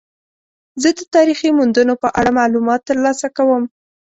زه 0.81 0.89
د 0.97 1.01
تاریخي 1.15 1.49
موندنو 1.57 1.93
په 2.03 2.07
اړه 2.19 2.31
معلومات 2.39 2.81
ترلاسه 2.89 3.27
کوم. 3.37 3.63